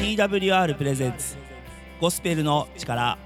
[0.00, 1.36] TWR プレゼンツ
[2.00, 3.18] ゴスペルの力。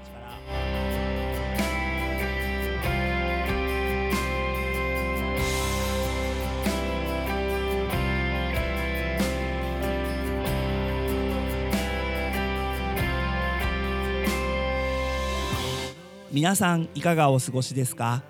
[16.29, 18.21] 皆さんいかがお過ごしですか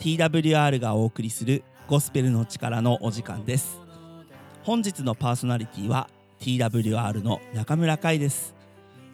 [0.00, 3.80] ？TWR がお送りするゴスペルの力のお時間です。
[4.64, 6.08] 本日のパーソナリティは
[6.44, 8.54] TWR の中村海です。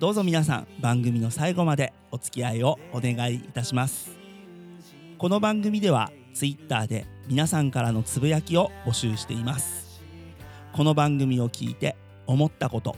[0.00, 4.18] どうぞ皆さん番組の最後までお付き合いをお願いいたします。
[5.16, 10.02] この番組では Twitter で皆さんからのつぶやきを募集しています。
[10.72, 11.94] この番組を聞いて
[12.26, 12.96] 思ったこと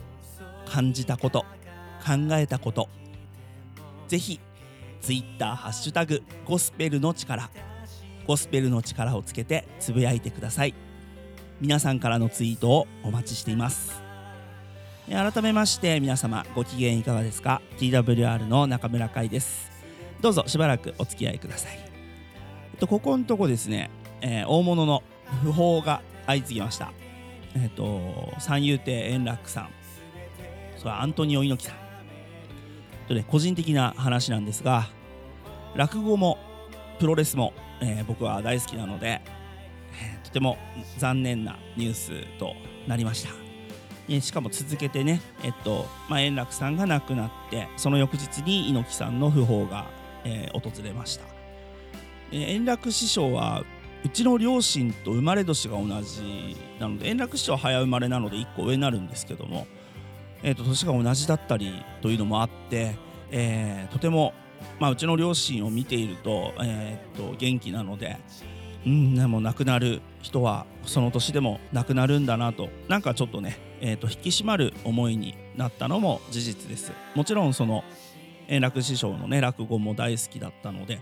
[0.65, 1.41] 感じたこと
[2.03, 2.89] 考えたこと
[4.07, 4.39] ぜひ
[5.01, 7.51] Twitter ハッシュタグゴスペルの力
[8.25, 10.73] ゴスペルの力をつけてつぶやいてください。
[11.61, 14.02] 皆さんからのツイートをお待ちしています。
[15.09, 19.69] 改めまして皆様ご機嫌いかがですか？TWR の中村海です。
[20.21, 21.77] どうぞしばらくお付き合いください、
[22.71, 23.91] えっと、ここのとこですね、
[24.21, 25.03] えー、大物の
[25.43, 26.93] 訃報が相次ぎました。
[27.55, 29.69] えっと三遊亭円楽さん。
[30.77, 33.07] それはアントニオ猪木さん。
[33.09, 34.87] とね個人的な話なんですが
[35.75, 36.37] 落語も
[36.99, 39.21] プロレスも、えー、僕は大好きなので、
[40.01, 40.57] えー、とても
[40.97, 42.53] 残念なニュースと
[42.87, 43.42] なりました。
[44.09, 49.85] えしかも続けてね、えっとまあ、円楽さんが亡くなってその翌日に猪木さんの訃報が、
[50.25, 51.25] えー、訪れました、
[52.31, 53.63] えー、円楽師匠は
[54.05, 59.65] うちの両親と生まれ年が同じなので円楽師匠は早生まれなので1個上になるんですけども、
[60.41, 62.97] えーと、年が同じだったりというのもあって、
[63.31, 64.33] えー、とても、
[64.79, 68.17] まあ、うちの両親を見ていると,、えーと元気なので
[68.85, 76.93] うん、でも亡くなる人はその年でも亡くなるんだなとなんかちょっとね、えーと、引き締まる思いになったのも事実です。
[77.15, 77.83] もちろんその
[78.47, 81.01] 円楽師匠のね落語も大好きだったので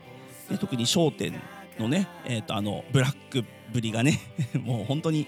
[0.50, 1.40] で特に『笑点』
[1.80, 4.20] のね、えーと、あのブラックぶりがね
[4.66, 5.28] もう本当に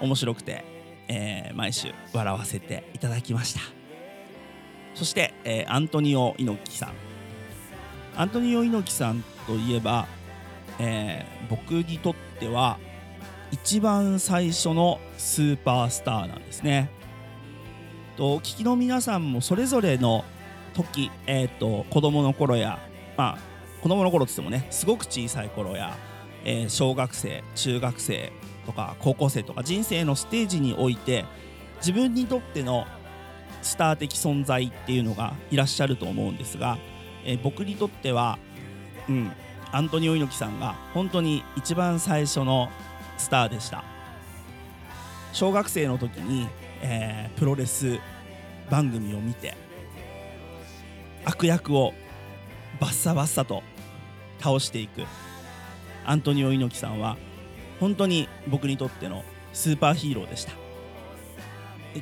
[0.00, 0.64] 面白くて、
[1.08, 3.60] えー、毎週笑わせていただきました。
[4.94, 6.92] そして、えー、アントニオ猪木さん。
[8.16, 10.06] アントニオ猪木さんといえば
[10.78, 12.78] えー、僕にとっては
[13.54, 16.90] 一番最初のスーパースターなんですね。
[18.16, 20.24] と聞きの皆さんもそれぞれの
[20.72, 22.80] 時、えーと、子供の頃や、
[23.16, 23.38] まあ、
[23.80, 25.96] 子供の頃っつってもねすごく小さい頃や、
[26.44, 28.32] えー、小学生中学生
[28.66, 31.24] とか高校生とか人生のステージにおいて
[31.76, 32.86] 自分にとっての
[33.62, 36.76] スター的存在っていうのがいらっしゃると思うんですが、
[37.24, 38.36] えー、僕にとっては、
[39.08, 39.32] うん、
[39.70, 42.68] アントニオ猪木さんが本当に一番最初の
[43.16, 43.84] スターでした。
[45.32, 46.48] 小学生の時に、
[46.80, 47.98] えー、プロレス
[48.70, 49.56] 番組を見て
[51.24, 51.92] 悪役を
[52.80, 53.62] バッサバッサと
[54.38, 55.02] 倒していく。
[56.06, 57.16] アントニオ猪木さんは
[57.80, 60.52] 本当に僕にとってのスーパーヒーローでした。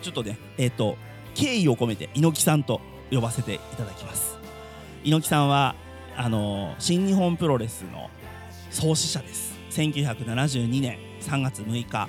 [0.01, 0.97] ちょっとねえっ、ー、と
[1.35, 2.81] 敬意を込めて猪木さんと
[3.11, 4.37] 呼ばせていただきます。
[5.05, 5.75] 猪木さんは
[6.17, 8.11] あの新日本プロレスの
[8.71, 9.52] 創始者です。
[9.73, 12.09] 1972年3月6日、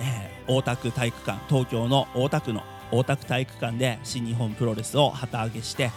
[0.00, 5.90] えー、大田区体育館東京の大田区の大田区体育館で新日本プロレスを旗揚げして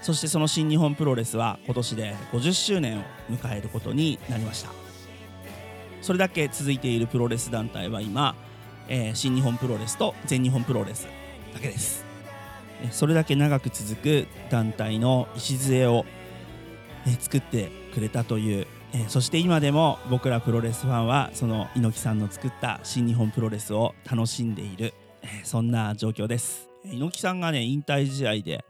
[0.00, 4.70] そしてその新日本プロレスは今年で50周年を迎えることになりました。
[6.00, 8.34] それだけ続いているプロレス団体は今、
[8.88, 11.06] えー、新日本プロレスと全日本プロレス
[11.52, 12.06] だけです。
[12.90, 16.06] それだけ長く続く団体の礎を
[17.06, 26.68] え作ってくれたという、えそして今でも僕らプロレスファンはその猪木さんの作った新日本プロレスを楽しんでいる、えそんな状況です。
[26.84, 28.64] 猪木さんがね引退試合で、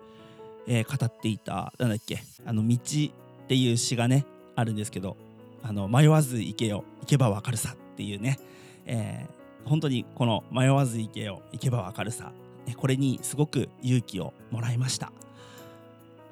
[0.66, 4.26] え語っていたなんだっけあの道っていう詩がね
[4.56, 5.16] あるんですけど
[5.62, 8.38] あの迷わず行けよ行けばわかるさっていうね、
[8.84, 12.30] えー、本当にこの迷わず行けよ行けばわかるさ
[12.76, 15.12] これにすごく勇気をもらいました、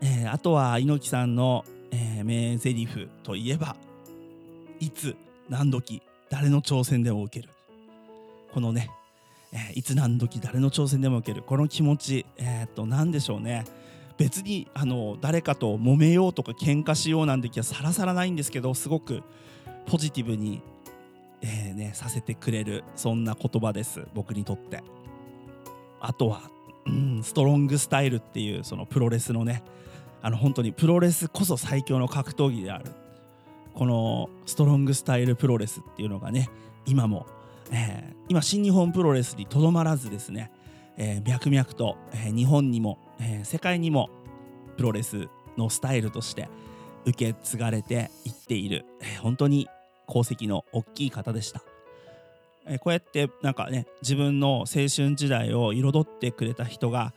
[0.03, 3.77] えー、あとは猪木さんのえー、名台詞といえば
[4.81, 5.17] いつ
[5.49, 7.53] 何時誰の挑戦でも受ける。
[8.53, 8.91] このね、
[9.53, 11.43] えー、いつ何時誰の挑戦でも受ける。
[11.43, 13.65] この気持ち、えー、っと何でしょうね。
[14.17, 19.23] 別にあの誰かと揉めようとか喧嘩しようなんて気はさらさらないんですけどすごく
[19.87, 20.61] ポジティブに、
[21.41, 24.07] えーね、させてくれるそんな言葉です。
[24.15, 24.83] 僕にとって。
[26.01, 26.43] あとは、
[26.87, 29.63] うん、ストロングスタイルっていうそのプロレスのね
[30.21, 32.85] あの本当にプロレスこそ最強の格闘技である。
[33.75, 36.51] このストロングスタイルプロレスっていうのがね
[36.87, 37.27] 今も、
[37.71, 40.51] えー、今新日本プロレスにとどまらずですね、
[40.97, 44.11] えー、脈々と、えー、日本にも、えー、世界にも
[44.77, 46.49] プロレスのスタイルとして
[47.05, 49.69] 受け継がれていっている、えー、本当に
[50.09, 51.63] 功績の大きい方でした。
[52.67, 57.13] えー、こうやってなんかね自分の青春時代を彩ってくれた人が、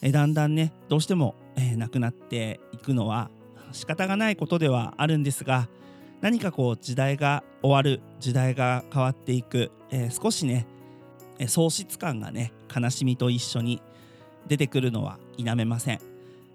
[0.00, 3.30] えー、だんだんねどうしても、えー、亡くなっていくのは
[3.72, 5.68] 仕方がないことではあるんですが
[6.22, 10.66] 何かこう時代が終わる時代が変わっていく、えー、少しね
[11.46, 13.82] 喪失感がね悲しみと一緒に
[14.46, 16.00] 出てくるのは否めません、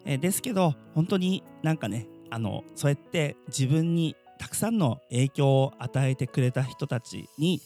[0.06, 7.62] えー、ですけど本当になんかねあのそうやって自分にたくさんの影響を与えてくれた人たちに、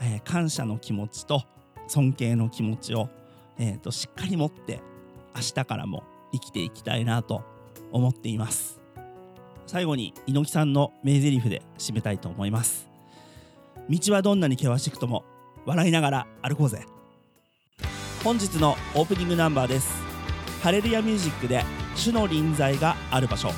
[0.00, 1.42] えー、感謝の気持ちと
[1.88, 3.08] 尊敬の気持ちを、
[3.58, 4.80] えーと、しっかり持って
[5.34, 7.42] 明日からも生きていきたいなと
[7.90, 8.77] 思っています。
[9.68, 12.88] 最後に猪木さんの名台詞で締めたいと思います。
[13.90, 15.24] 道はどんなに険しくとも
[15.66, 16.86] 笑いながら歩こうぜ。
[18.24, 20.02] 本日のオープニングナンバーです。
[20.62, 23.50] ハレルヤミュージックで主の臨在がある場所。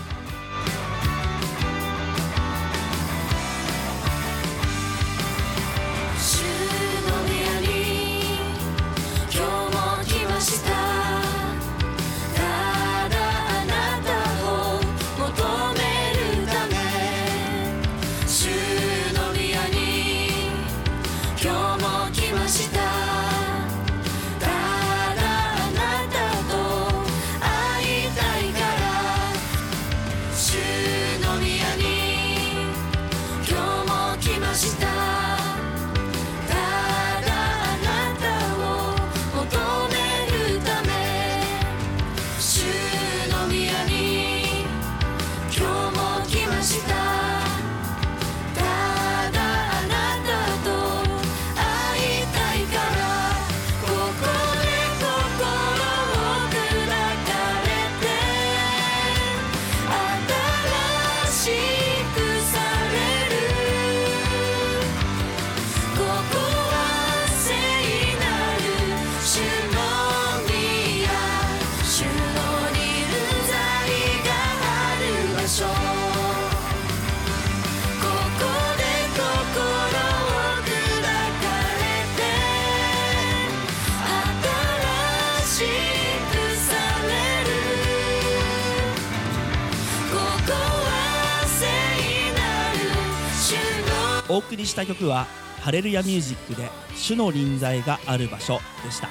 [94.61, 95.27] りした曲は
[95.61, 99.09] ハレルヤミュージックで主の臨在がある場所でした。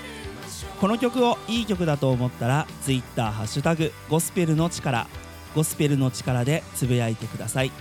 [0.80, 5.08] この曲をいい曲だと思ったら Twitter ハッシュタグゴスペルの力
[5.54, 7.72] ゴスペルの力でつぶやいてください。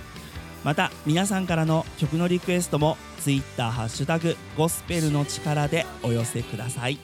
[0.64, 6.98] また皆さんからの曲のリクエストも Twitter ハッシュタグゴスペルの力でお寄せください。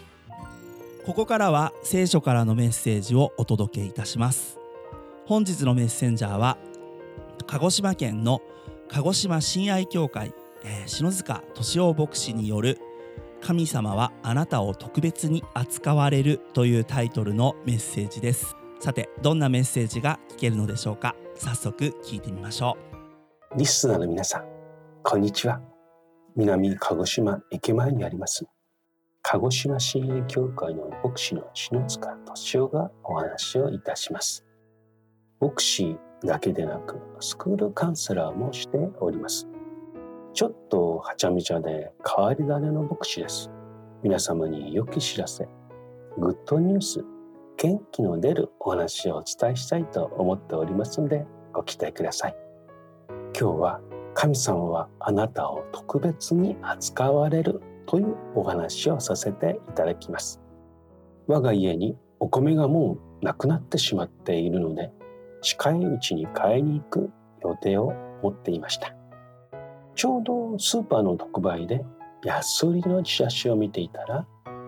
[1.07, 4.59] ここからは聖書からのメッセージをお届けいたします。
[5.27, 6.59] 本日のメッセンジャーは
[7.47, 8.41] 鹿児島県の
[8.89, 10.35] 鹿児島親愛協会、
[10.65, 12.81] えー、篠塚敏夫牧師による
[13.41, 18.57] 「神様はあなたを特別に扱われる」というタイトルのメッセージです。
[18.81, 21.15] さてどんなメッセージが聞けるのでしょうか？
[21.37, 22.77] 早速聞いてみましょ
[23.55, 23.59] う。
[23.59, 24.45] リスナーの皆さん
[25.03, 25.61] こんにちは。
[26.37, 28.45] 南鹿児島駅前にあります
[29.23, 34.45] 鹿児島親愛協会の牧師の篠塚敏夫がお話をいたします。
[35.41, 39.47] 牧師だけでなくスクールカウンセラーもしております。
[40.35, 43.53] ちょっとはちゃめちゃで変わり種の牧師です。
[44.03, 45.49] 皆様に良き知らせ
[46.19, 47.05] グッドニュース
[47.57, 52.37] 元気の出るお話をお伝えしたいと思っておりますのでご期待ください。
[53.39, 53.81] 今日は
[54.15, 60.41] 神様はあなたを特別に扱われるというお話をさせていただきます。
[61.29, 64.91] 我が家にお米がもうなくなってしまっているので
[65.43, 67.11] 近いうちに買いに行く
[67.45, 67.93] 予定を
[68.25, 68.97] 持っていました。
[69.95, 71.85] ちょうどスーパーの特売で
[72.25, 74.27] 安売りのチラシを見ていたら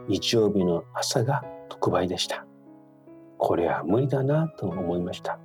[0.09, 2.47] 日曜日の朝が特売でした。
[3.39, 5.39] これは無理だなと思いました。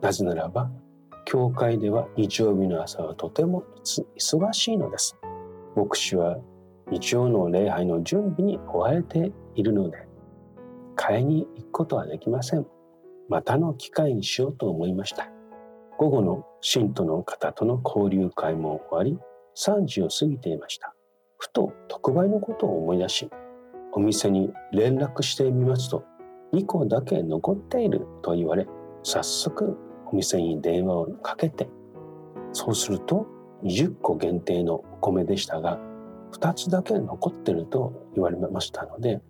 [0.00, 0.70] なぜならば
[1.26, 5.16] 教会では日曜日の朝はとても忙しいのです。
[5.76, 6.38] 牧師は
[6.90, 10.08] 日曜の礼拝の準備に追われているので
[10.96, 12.66] 買いに行くことはできません。
[13.28, 15.30] またの機会にしようと思いました。
[15.98, 19.18] 午後の信徒の方との交流会も終わり
[19.56, 20.94] 3時を過ぎていました。
[21.40, 23.30] ふと特売のことを思い出し
[23.92, 26.04] お店に連絡してみますと
[26.52, 28.66] 2個だけ残っていると言われ
[29.02, 29.76] 早速
[30.12, 31.68] お店に電話をかけて
[32.52, 33.26] そうすると
[33.64, 35.78] 20個限定のお米でしたが
[36.32, 39.20] 2つだけ残ってると言われましたので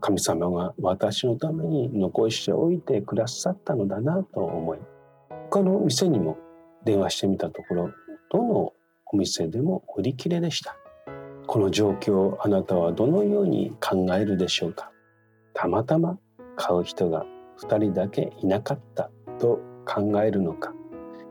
[0.00, 4.78] 神様が私のために残しておいてくださったのだなと思い
[5.50, 6.38] 他の店にも
[6.84, 7.90] 電話してみたところ
[8.30, 8.72] どの
[9.06, 10.76] お店でも売り切れでした。
[11.46, 14.90] この状況あなたはどのように考えるでしょうか。
[15.54, 16.18] たまたま
[16.56, 17.26] 買う人が
[17.60, 20.72] 2人だけいなかったと考えるのか。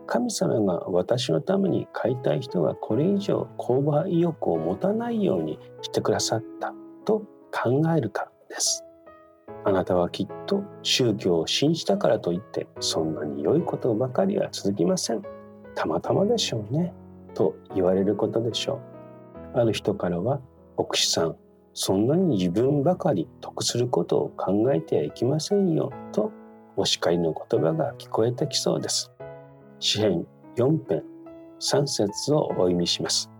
[0.06, 8.84] 神様が私のために買いたい人がこれ以上購買意欲を持たないようにしてくださったと考えるかです。
[9.64, 15.41] あなたはきっと宗教を信じたからといってそんなに良いことばかりは続きません。
[15.74, 16.92] たまたまでしょうね。
[17.34, 18.80] と言われることでしょ
[19.54, 19.60] う。
[19.60, 20.40] ある人からは
[20.76, 21.36] 牧師さん
[21.74, 26.30] そんなに自分ばかり得することを考えてはいけませんよと
[26.76, 29.10] お叱りの言葉が聞こえてきそうです。
[29.78, 30.26] 詩編
[30.56, 31.02] 4編
[31.60, 33.30] 3節をお読みします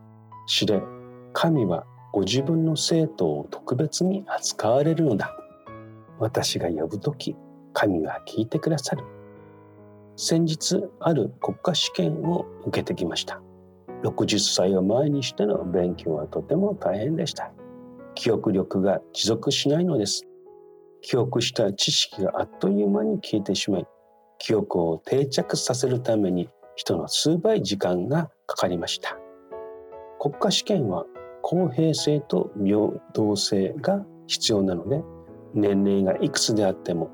[0.47, 0.81] 詩で
[1.33, 5.35] 神はご自分の生徒を特別に扱われるのだ。
[6.19, 7.37] 私が呼ぶ時
[7.73, 9.05] 神は聞いてくださる。
[10.17, 13.41] 先日ある国家試験を受けてきました。
[14.03, 17.53] 60歳を前にしての勉強はとても大変でした。
[18.15, 20.27] 記憶力が持続しないのです。
[21.01, 23.87] 記憶した知識があっという間に消えてしまい
[24.39, 29.17] 記憶を定着させるために人の数倍時間がかかりました。
[30.21, 31.05] 国家試験は
[31.43, 35.03] 公平性と平等性が必要なので
[35.55, 37.11] 年齢がいくつであっても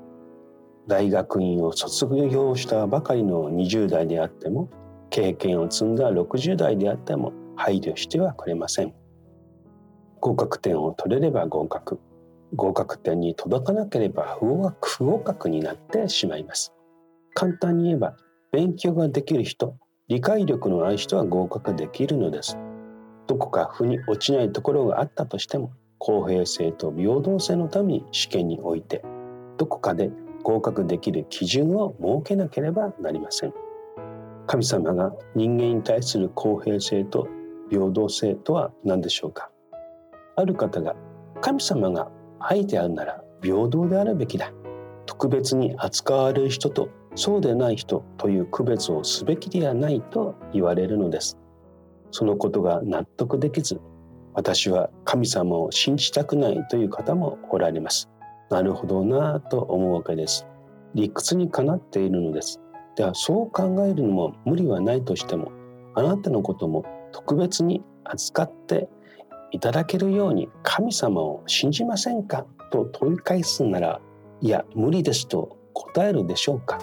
[0.89, 4.69] 大学院を卒業したばかりの20代であっても
[5.11, 8.93] 経験を積んだ60代であっても配慮してはくれません。
[10.19, 11.99] 合格点を取れれば合格。
[12.55, 16.73] 合格点に届かなければ不合格不合格になってしまいます。
[17.35, 18.17] 簡単に言えば
[18.51, 19.77] 勉強ができる人
[20.07, 22.57] 理解力のある人は合格できるのです。
[23.27, 29.03] どこか腑に落ちないところがあったとしても公平性と平等性のために試験において
[29.59, 30.09] どこかで
[30.43, 33.53] 合格できる基準を設けなければなりません。
[34.47, 37.27] 神様が人間に対する公平性と
[37.69, 39.51] 平等性とは何でしょうか？
[40.35, 40.95] ある方が
[41.41, 44.51] 神様が愛であるなら平等であるべきだ。
[45.05, 51.37] 特別に扱われる人とそうでない人という区別をすべきではないと言われるのです。
[52.11, 53.79] そのことが納得できず
[54.33, 58.09] 私は神様を信じたくないという方もおられます。
[58.49, 60.47] なるほどなぁと思うわけです。
[60.95, 62.59] 理屈にかなっているのです。
[62.95, 65.51] ではそう考えるのも無理はないとしても
[65.95, 68.89] あなたのことも特別に扱って
[69.51, 74.01] いただけるように神様を信じませんかと問い返すなら
[74.41, 76.79] いや無理ですと答えるでしょうか。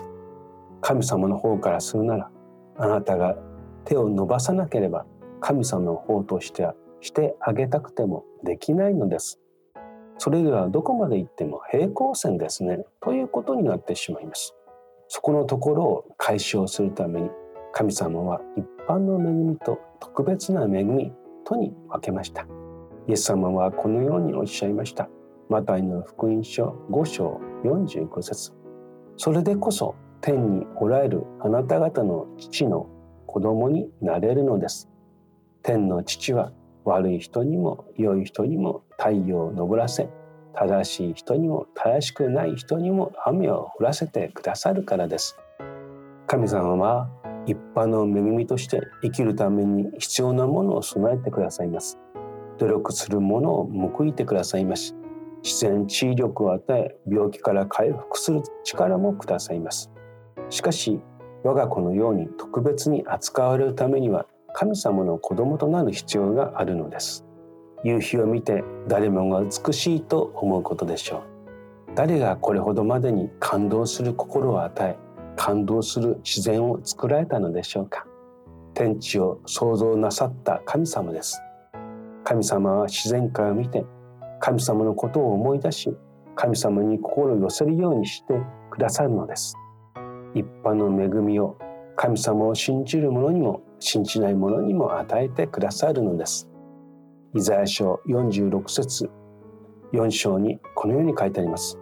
[0.81, 2.31] 神様の方からするなら
[2.77, 3.37] あなたが
[3.85, 5.05] 手を伸ばさなければ
[5.41, 9.41] 神様の方としてはしてあげたくてもできないのです。
[10.19, 14.55] それではどこまで行っても平行線ですねということになってしまいます。
[15.09, 17.31] そこのところを解消するために
[17.73, 21.13] 神様は一般の恵みと特別な恵み
[21.45, 22.47] とに分けました。
[23.07, 25.09] イエス様はこのようにおっしゃいました。
[25.49, 28.53] マタイの福音書5章45節
[29.17, 32.89] それでこそ天におられるあなた方の父の
[33.27, 34.89] 子供になれるのです。
[35.63, 36.53] 天の父は
[36.87, 40.09] 悪い人にも良い人にも太陽を昇らせ
[40.55, 45.37] 正しい人にも正しくない人にも雨を降らせてくださるからです。
[46.26, 47.11] 神様は
[47.47, 51.99] 一般の恵みとして生きるために必要なものを備えてくださいます。
[52.59, 54.97] 努力するものを報いてくださいます。
[55.43, 59.93] 自然治癒力を与え病気から回復する力もくださいます。
[60.49, 61.00] しかし
[61.45, 64.26] 我が子のように特別に扱われるためには
[64.59, 67.27] 神様の子供となる必要があるのです。
[67.85, 71.95] 夕日を見て誰もが美しいと思うことでしょう。
[71.95, 74.97] 誰がこれほどまでに感動する心を与え
[75.37, 78.07] 感動する自然を作られたのでしょうか。
[78.73, 81.39] 天地を創造なさった神様です。
[82.25, 83.85] 神様は自然界を見て
[84.41, 85.95] 神様のことを思い出し
[86.35, 88.33] 神様に心を寄せるようにして
[88.71, 89.55] くださるのです。
[90.35, 91.59] 一般の恵みを
[91.97, 96.49] 神様を信じる者にも信じない者にも与えてくださるのです。
[97.35, 99.11] イザヤ書46節
[99.93, 101.79] 4章にこのように書いてあります。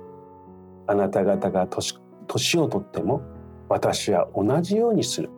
[0.86, 3.22] あなた方が年をとっても
[3.68, 5.30] 私は同じようにする。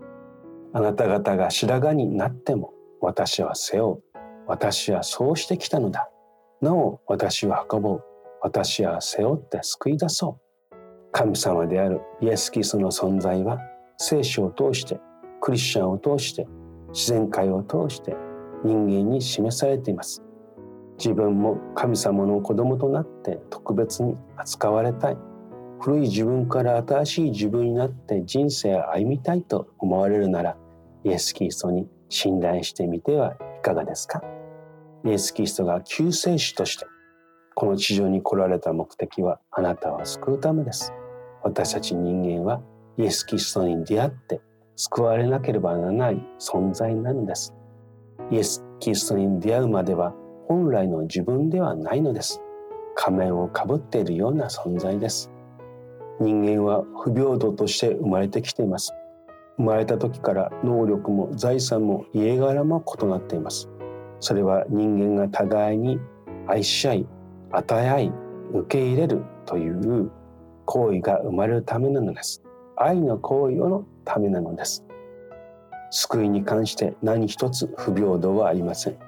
[0.74, 4.02] あなた方が白髪になっても私は背負う。
[4.46, 6.10] 私はそうしてきたのだ。
[6.60, 8.04] なお私は運ぼう。
[8.42, 10.38] 私は背負って救い出そ
[10.72, 10.76] う。
[11.12, 13.58] 神様であるイエス・キリストの存在は
[13.98, 15.00] 聖書を通して
[15.40, 16.46] クリスチャンを通して
[16.92, 18.16] 自然界を通して
[18.64, 20.22] 人間に示されています。
[20.98, 25.18] 自分も神様の子供となって特別に扱われたい。
[25.78, 30.56] 古い自分から新しい自分になって人生を歩みたいと思われるなら
[31.04, 34.22] イエス・キリストに信頼してみてはいかがですか？
[35.04, 36.86] イエス・キリストが救世主として
[37.54, 40.94] この地上に来られた目的はあなたを救うためです。
[41.42, 42.62] 私たち人間は
[42.98, 44.40] イエス・キリストに出会って
[44.74, 47.54] 救われなければならない存在なのです。
[48.30, 50.14] イエス・キリストに出会うまでは
[50.48, 52.40] 本来の自分ではないのです。
[52.94, 55.30] 仮面をかぶっているような存在です。
[56.20, 58.94] 人間は不平等として生まれてきています。
[59.58, 63.68] 生まれた時から能力も財産も家柄も異なっています。
[64.20, 65.98] それは人間が互いに
[66.46, 67.06] 愛し合い
[67.52, 68.12] 与え合い
[68.54, 70.10] 受け入れるという
[70.64, 72.45] 行為が生まれるためなのです。
[72.76, 74.84] 愛の行為のためなのです。
[75.90, 78.98] 救いに関して何一つ不平等はありません。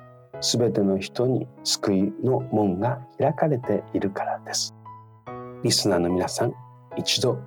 [0.40, 4.74] すべての人に救いの門が開かれているからです。
[5.64, 6.54] リスナーの皆さん
[6.96, 7.38] 一度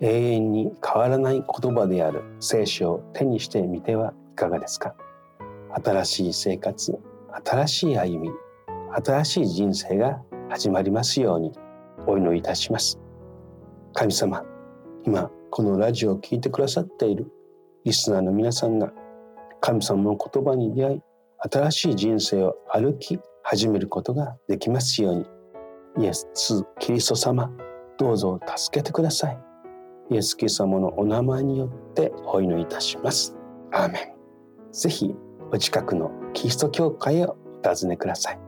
[0.00, 4.94] 永遠に変わらない言葉である聖書を手にしてみてはいかがですか？
[5.82, 6.98] 新しい生活
[7.44, 8.30] 新しい歩み
[9.04, 11.52] 新しい人生が始まりますように
[12.06, 13.00] お祈りいたします。
[13.94, 14.44] 神様
[15.04, 17.30] 今このラジオを聴いてくださっている
[17.84, 18.92] リスナーの皆さんが
[19.60, 21.00] 神様の言葉に出会い
[21.50, 25.26] 新しい人生を歩き始めることができますように。
[26.04, 26.26] イエス・
[26.78, 27.50] キリスト様
[27.96, 29.38] どうぞ助けてください。
[30.10, 33.36] イエス・キリスト様のお名前によってお祈りいたします。
[33.72, 34.72] アーメン。
[34.72, 35.14] ぜひ
[35.50, 38.38] お近くのキリスト教会へお尋ねください。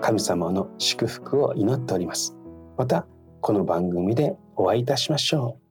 [0.00, 2.36] 神様の祝福を祈っております。
[2.76, 3.06] また
[3.40, 5.65] この番組でお会いいたしましょう。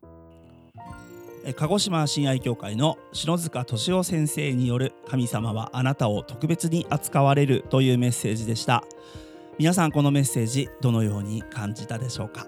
[1.54, 8.84] 鹿児島親愛協会の篠塚敏夫先生による神様はあなたを特別に扱われるというメッセージでした。
[9.60, 12.48] 皆さんこのメッセージどのように感じたでしょうか？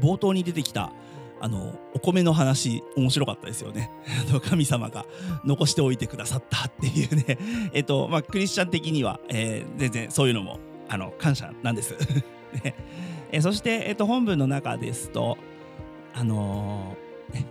[0.00, 0.92] 冒頭に出てきた
[1.40, 3.90] あのお米の話面白かったですよね。
[4.48, 5.04] 神様が
[5.44, 7.38] 残しておいてくださったっていうね。
[7.74, 11.94] えっとまあクリスチャン的には、えー、全然そういうのもあの感謝なんです。
[12.64, 12.74] ね。
[13.30, 15.36] えそして、えっと、本文の中ですと
[16.14, 17.03] あのー、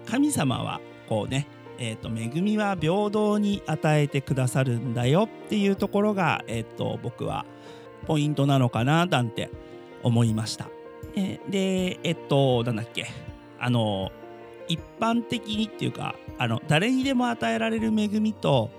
[0.05, 1.47] 神様はこうね
[1.79, 7.45] えーと、恵みは平等に与えてくださるんだよっていうところが、えーと僕は
[8.05, 9.49] ポイントなのかななんて
[10.03, 10.67] 思いました。
[11.15, 13.07] えでえっとなんだっけ
[13.59, 14.11] あの
[14.67, 18.69] 一般的にっていうかあの誰にでも与えられる恵みと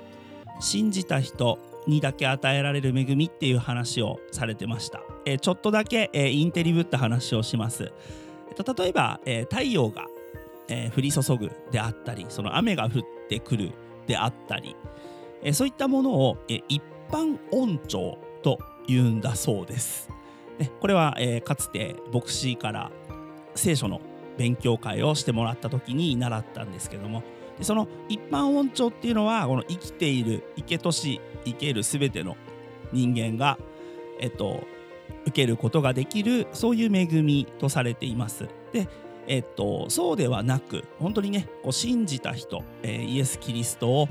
[0.60, 5.02] 信じた人にだけ与えられる恵みっていう話をされてました。
[5.26, 7.92] えちょっとだけ、えインテリぶった話をします。
[8.48, 10.06] えっと、例えば、え太陽が、
[10.68, 13.72] え降り注ぐであったりその雨が降ってくる
[14.06, 14.76] であったり、
[15.42, 20.10] えそういったものを、え一般恩寵と言うんだそうです。
[20.58, 22.90] ね、これは、えー、かつて牧師から
[23.54, 24.00] 聖書の
[24.36, 27.22] 勉強会をしてもらった時に習ったんですけども
[27.58, 32.36] でその一般音調っていうのはこの生きている生けとし生ける全ての
[32.92, 33.58] 人間が、
[34.20, 34.64] えっと、
[35.22, 38.48] 受けることができるそういう恵みとされています。
[38.72, 38.88] で
[39.26, 44.08] えっと、そうではなく本当にねこう信じた人、えー、イエス・キリストを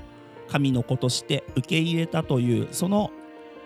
[0.47, 3.11] 神の子として受け入れたというその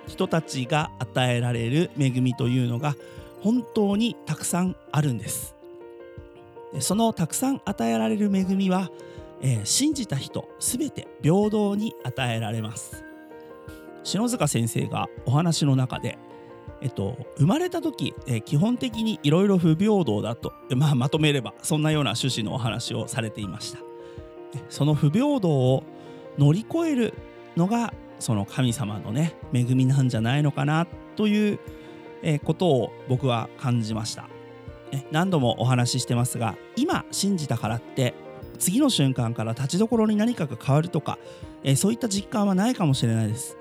[0.07, 2.95] 人たちが与えられる恵みというのが
[3.41, 5.55] 本当にたくさんあるんです。
[6.73, 8.89] でそのたくさん与えられる恵みは、
[9.41, 13.03] えー、信じた人すべて平等に与えられます。
[14.03, 16.17] 篠塚先生がお話の中で
[16.81, 23.79] えっと、生まれた時、え、基本的にいろいろ不平等だと、まあ、まとめればそんなような趣旨のお話をされていました。
[24.69, 25.83] その不平等を
[26.37, 27.13] 乗り越える
[27.55, 31.59] のがその神様のね恵みなんじゃないのかなという
[32.43, 34.29] ことを僕は感じました。
[35.11, 38.13] 何度もお話ししてますが今信じたからって
[38.57, 41.19] 次の瞬間から立ちどころに何かが変わるとか
[41.75, 43.57] そういった実感はないかもしれないです。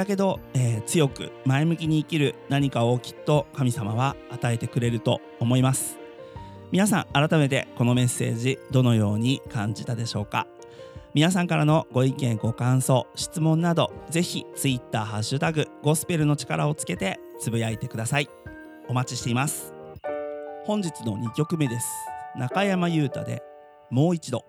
[0.00, 5.98] だけど、えー、強く前向きに生きる何かをきっと神様は与えてくれると思います。
[6.72, 10.46] 皆さん改めてこのメッセージどのように感じたでしょうか。
[11.12, 18.28] 皆さんからのご意見ご感想質問などぜひ Twitter ハッシュタグゴスペルの力をつけてつぶやいてください。
[18.88, 19.74] お待ちしています。
[20.64, 21.86] 本日の2曲目です。
[22.38, 23.42] 中山優太で
[23.90, 24.46] もう一度。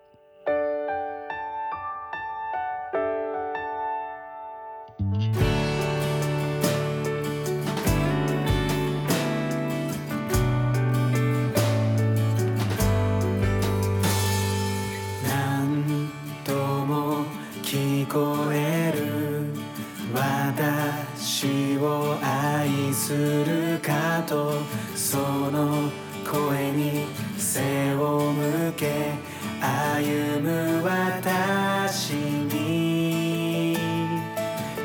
[22.32, 24.54] 愛するかと
[24.96, 25.92] その
[26.24, 27.06] 声に
[27.38, 29.16] 背を向け
[29.60, 33.72] 歩む私に。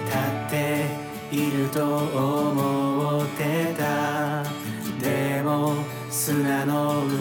[0.07, 0.87] 立って
[1.31, 4.43] いると思ってた。
[5.01, 5.75] でも
[6.11, 7.16] 砂の上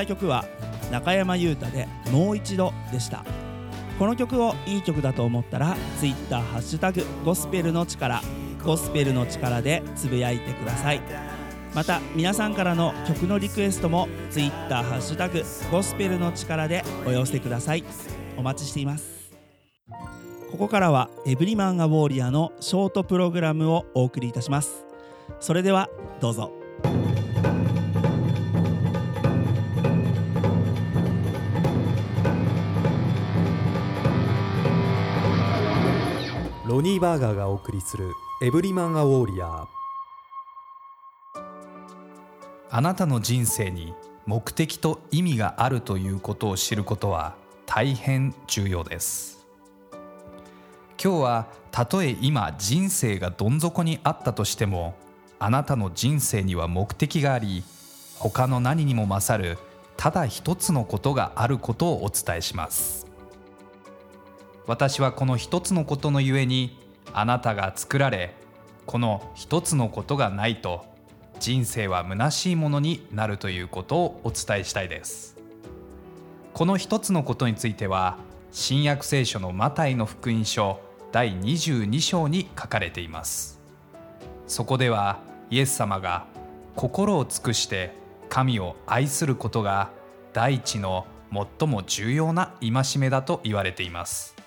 [0.00, 0.44] した曲は
[0.90, 3.24] 中山優太で「もう一度」でした。
[3.98, 8.22] この曲をいい曲だと思ったら Twitter ハッシュタグゴスペルの力
[8.64, 11.02] ゴスペルの力でつぶやいてください。
[11.74, 17.84] また皆さんからの曲のリクエストも Twitter ハッシュタグゴスペルの力でお寄せください。
[18.38, 19.30] お待ちしています。
[20.50, 24.84] ここからはエブリマン・ア・ウォーリアのショートプログラムをお送りいたします。
[25.40, 25.88] それでは
[26.20, 26.59] どうぞ。
[36.80, 39.66] ロニー・バーガーがお送りする「エブリマン・ア・ウォーリアー。
[42.70, 43.92] あなたの人生に
[44.24, 47.34] 目的と意味があるということを知ることは
[47.66, 49.46] 大変重要です。
[50.98, 54.94] 今日はたとえ今人生がどん底にあったとしても
[55.38, 57.62] あなたの人生には目的があり
[58.18, 59.58] 他の何にも勝る
[59.98, 63.09] ただ一つのことがあることをお伝えします。
[64.66, 66.78] 私はこの一つのことのゆえに
[67.12, 68.34] あなたが作られ
[68.86, 70.84] この一つのことがないと
[71.38, 75.36] 人生は虚しいものになるということをお伝えしたいです。
[76.52, 78.18] この一つのことについては
[78.52, 80.80] 新約聖書のマタイの福音書
[81.12, 83.60] 第22章に書かれています。
[84.46, 85.20] そこでは
[85.50, 86.26] イエス様が
[86.76, 87.94] 心を尽くして
[88.28, 89.90] 神を愛することが
[90.32, 91.06] 第一の
[91.58, 94.39] 最も重要な戒めだと言われています。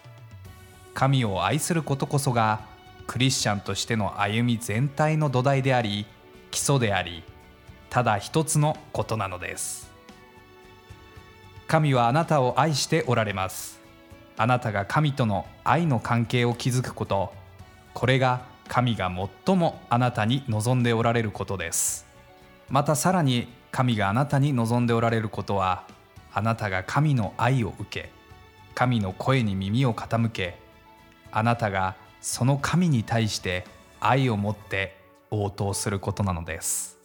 [0.94, 2.66] 神を愛することこそが
[3.08, 6.06] クリスチャンとしての歩み全体の土台であり
[6.52, 7.24] 基礎であり
[7.90, 9.92] ただ一つのことなのです。
[11.68, 13.80] 神はあなたを愛しておられます。
[14.38, 17.34] あなたが神との愛の関係を築くこと。
[17.94, 19.12] これが神が
[19.46, 22.06] 最もあなたに望んでおられることです。
[22.70, 25.86] またさらに神があなたに望んでおられることは
[26.34, 28.12] あなたが神の愛を受け
[28.74, 30.58] 神の声に耳を傾け
[31.34, 33.66] あなたがその神に対して
[34.00, 34.96] 愛を持って
[35.32, 37.00] 応答することなのです。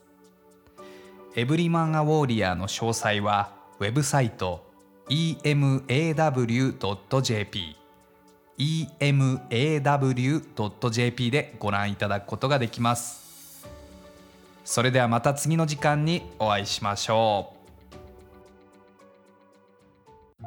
[1.35, 4.67] エブリマン・ア・ウォーリアーの詳細はウェブサイト
[5.09, 5.87] emaw.jp
[9.01, 13.65] emaw.jp でご覧いただくことができます。
[14.65, 17.58] それではまた次の時間にお会いしましょう。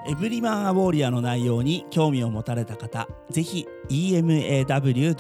[0.08, 5.12] エブリマン・ア・ウォーリアの内容に興味を持たれた方ぜひ emaw.jp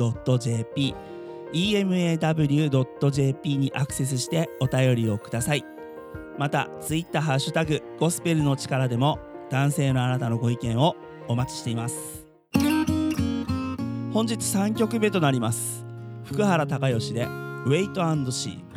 [1.53, 5.65] emaw.jp にアクセスしてお便りをください。
[6.37, 10.95] またツイッターハッシュタグゴスペルの力でも男性のあなたのご意見を
[11.27, 12.25] お待ちしています。
[14.13, 15.85] 本日3曲目となります。
[16.23, 17.25] 福原孝義で
[17.65, 18.70] 「ウェイ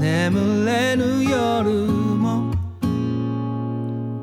[0.00, 2.50] 眠れぬ夜も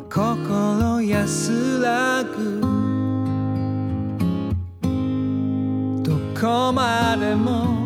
[0.09, 2.61] 心安らぐ。
[6.01, 7.77] どこまでも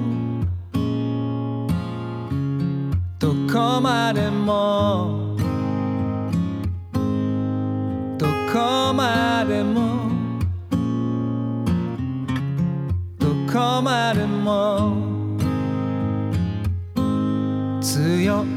[3.19, 5.20] どこまでも。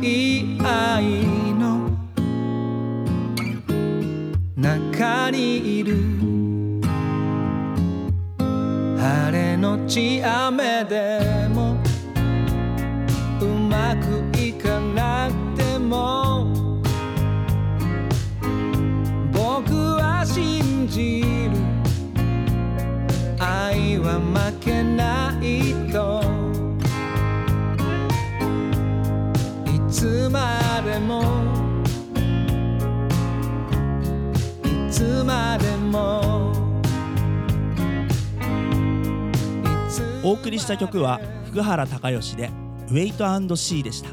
[0.05, 1.91] い愛の
[4.55, 5.97] 中にいる。
[8.99, 11.79] 晴れのち雨でも
[13.41, 16.47] うまくいかなくても
[19.33, 21.57] 僕は信じる。
[23.39, 24.84] 愛は負けない
[40.23, 42.51] お送りした曲は福原孝義で
[42.91, 43.25] 「ウェイト
[43.57, 44.11] シー」でした。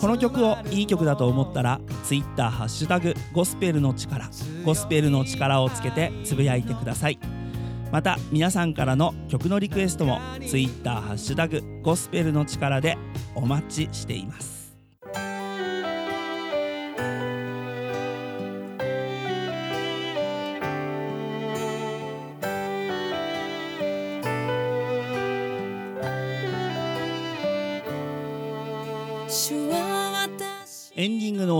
[0.00, 4.30] この曲をいい曲だと思ったら Twitter ハッシュタグゴスペルの力
[4.64, 7.18] ゴスペルの力をつけてつぶやいてください。
[7.92, 12.96] また皆さんからの曲のリクエストも Twitter ハッシュタグゴスペルの力で
[13.34, 14.59] お待ちしています。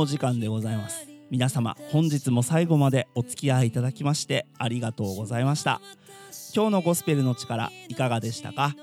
[0.00, 1.06] のお時間でございます。
[1.30, 5.82] 皆様本日も最後までお付き合いいただきましてありがとうございました。
[6.54, 8.74] 今日のゴスペルの力いかがでしたか？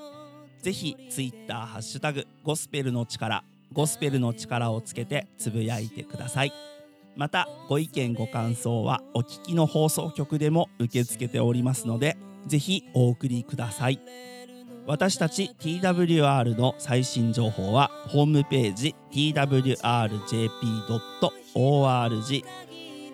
[0.62, 6.54] ぜひツイッターハッシュタグゴスペルの力ゴスペルの力をつけてつぶやいてください。
[7.16, 14.00] またご意見ご感想はお聞きの放送局でも受け付けておりますのでぜひお送りください。
[14.88, 19.68] 私たち TWR の最新情報はホームページ twrjp.org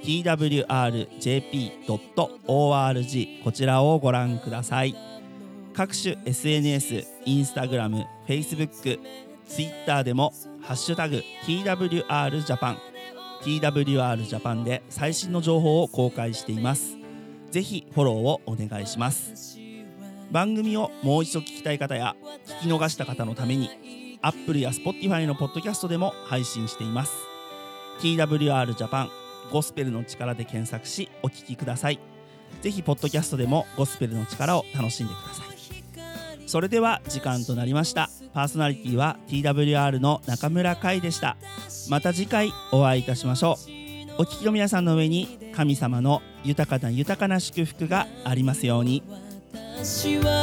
[0.04, 1.04] twrjp.org
[3.44, 4.96] こちらをご覧ください。
[5.74, 9.00] 各種 SNS、インスタグラム、Facebook、
[9.48, 10.32] Twitter でも
[10.62, 12.78] ハッシュタグ TWRJAPAN
[13.42, 16.98] TWRJAPAN で最新の情報を公開しています。
[17.50, 19.63] ぜひフォローをお願いします。
[20.34, 22.16] 番組をもう一度聞きたい方や
[22.64, 27.14] 聞き逃した方のために Apple や Spotify のポッドキャストでも配信しています。
[28.00, 29.12] TWR ジャパン
[29.52, 32.00] ゴスペルの力で検索しお聞きください。
[32.64, 36.50] ぜひポッドキャストでもゴスペルの力を楽しんでください。
[36.50, 38.10] それでは時間となりました。
[38.34, 41.38] パーソナリティは TWR の中村海でした。
[41.90, 43.60] また次回お会いいたしましょ
[44.18, 44.22] う。
[44.22, 49.04] お聞きの皆さんの上に神様の豊かな豊かな祝福がありますように。
[49.84, 50.43] 私は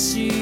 [0.00, 0.39] 私